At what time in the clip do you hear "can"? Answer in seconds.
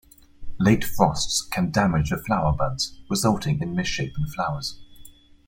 1.43-1.69